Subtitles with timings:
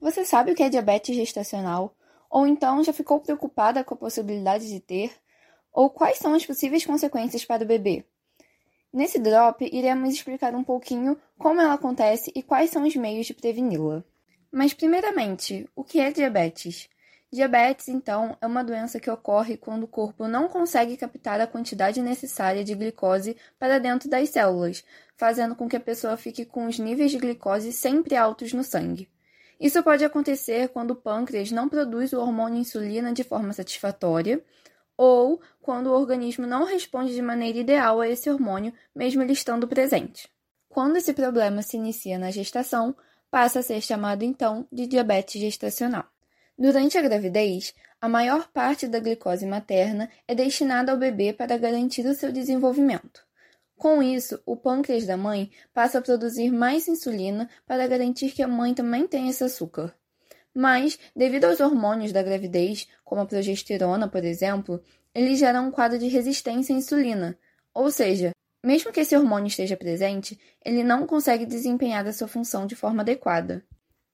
[0.00, 1.96] Você sabe o que é diabetes gestacional?
[2.28, 5.12] Ou então já ficou preocupada com a possibilidade de ter?
[5.72, 8.04] Ou quais são as possíveis consequências para o bebê?
[8.92, 13.34] Nesse drop, iremos explicar um pouquinho como ela acontece e quais são os meios de
[13.34, 14.04] preveni-la.
[14.52, 16.88] Mas, primeiramente, o que é diabetes?
[17.32, 22.00] Diabetes, então, é uma doença que ocorre quando o corpo não consegue captar a quantidade
[22.00, 24.84] necessária de glicose para dentro das células,
[25.16, 29.10] fazendo com que a pessoa fique com os níveis de glicose sempre altos no sangue.
[29.60, 34.42] Isso pode acontecer quando o pâncreas não produz o hormônio insulina de forma satisfatória
[34.96, 39.66] ou quando o organismo não responde de maneira ideal a esse hormônio, mesmo ele estando
[39.66, 40.28] presente.
[40.68, 42.94] Quando esse problema se inicia na gestação,
[43.30, 46.04] passa a ser chamado então de diabetes gestacional.
[46.56, 52.06] Durante a gravidez, a maior parte da glicose materna é destinada ao bebê para garantir
[52.06, 53.24] o seu desenvolvimento.
[53.76, 58.48] Com isso, o pâncreas da mãe passa a produzir mais insulina para garantir que a
[58.48, 59.94] mãe também tenha esse açúcar.
[60.54, 64.80] Mas, devido aos hormônios da gravidez, como a progesterona, por exemplo,
[65.12, 67.36] eles geram um quadro de resistência à insulina,
[67.72, 68.30] ou seja,
[68.64, 73.02] mesmo que esse hormônio esteja presente, ele não consegue desempenhar a sua função de forma
[73.02, 73.64] adequada.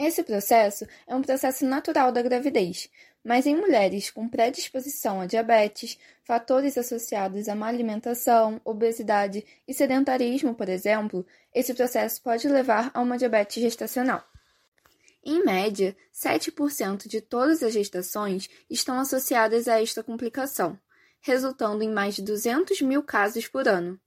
[0.00, 2.88] Esse processo é um processo natural da gravidez,
[3.24, 10.54] mas em mulheres com predisposição a diabetes, fatores associados à má alimentação, obesidade e sedentarismo,
[10.54, 14.24] por exemplo, esse processo pode levar a uma diabetes gestacional.
[15.22, 20.78] Em média, 7% de todas as gestações estão associadas a esta complicação,
[21.20, 24.00] resultando em mais de 200 mil casos por ano.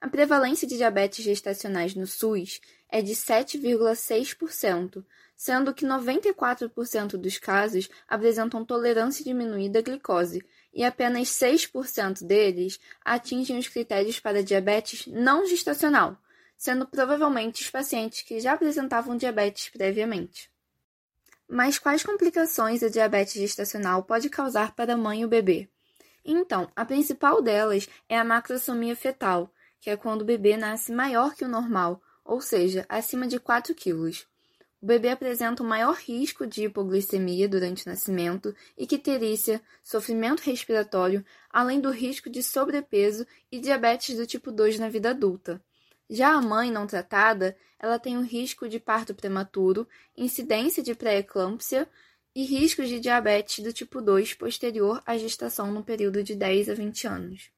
[0.00, 5.04] A prevalência de diabetes gestacionais no SUS é de 7,6%,
[5.36, 10.42] sendo que 94% dos casos apresentam tolerância diminuída à glicose
[10.72, 16.16] e apenas 6% deles atingem os critérios para diabetes não gestacional,
[16.56, 20.50] sendo provavelmente os pacientes que já apresentavam diabetes previamente.
[21.46, 25.68] Mas quais complicações a diabetes gestacional pode causar para a mãe e o bebê?
[26.24, 31.34] Então, a principal delas é a macrosomia fetal, que é quando o bebê nasce maior
[31.34, 34.26] que o normal, ou seja, acima de 4 quilos.
[34.82, 41.80] O bebê apresenta um maior risco de hipoglicemia durante o nascimento, icterícia, sofrimento respiratório, além
[41.80, 45.62] do risco de sobrepeso e diabetes do tipo 2 na vida adulta.
[46.08, 49.86] Já a mãe não tratada, ela tem o risco de parto prematuro,
[50.16, 51.86] incidência de pré-eclâmpsia
[52.34, 56.74] e riscos de diabetes do tipo 2 posterior à gestação no período de 10 a
[56.74, 57.50] 20 anos.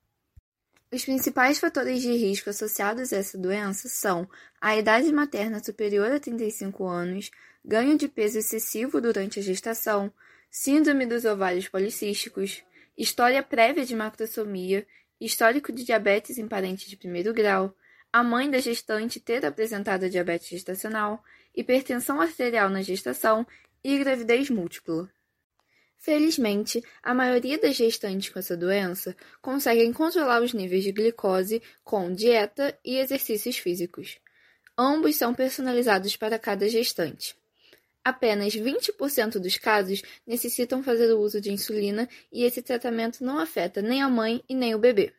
[0.92, 4.28] Os principais fatores de risco associados a essa doença são
[4.60, 7.30] a idade materna superior a 35 anos,
[7.64, 10.12] ganho de peso excessivo durante a gestação,
[10.50, 12.62] síndrome dos ovários policísticos,
[12.94, 14.86] história prévia de macrosomia,
[15.18, 17.74] histórico de diabetes em parente de primeiro grau,
[18.12, 21.24] a mãe da gestante ter apresentado diabetes gestacional,
[21.56, 23.46] hipertensão arterial na gestação
[23.82, 25.08] e gravidez múltipla.
[26.02, 32.12] Felizmente, a maioria das gestantes com essa doença conseguem controlar os níveis de glicose com
[32.12, 34.18] dieta e exercícios físicos.
[34.76, 37.36] Ambos são personalizados para cada gestante.
[38.02, 43.80] Apenas 20% dos casos necessitam fazer o uso de insulina e esse tratamento não afeta
[43.80, 45.12] nem a mãe e nem o bebê.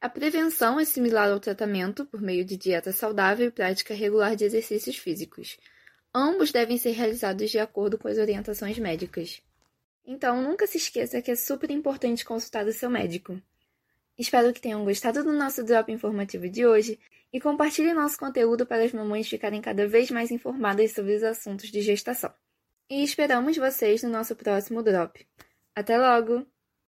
[0.00, 4.44] A prevenção é similar ao tratamento por meio de dieta saudável e prática regular de
[4.44, 5.56] exercícios físicos.
[6.12, 9.40] Ambos devem ser realizados de acordo com as orientações médicas.
[10.10, 13.38] Então, nunca se esqueça que é super importante consultar o seu médico.
[14.18, 16.98] Espero que tenham gostado do nosso drop informativo de hoje
[17.30, 21.70] e compartilhe nosso conteúdo para as mamães ficarem cada vez mais informadas sobre os assuntos
[21.70, 22.32] de gestação.
[22.88, 25.28] E esperamos vocês no nosso próximo drop.
[25.74, 26.46] Até logo!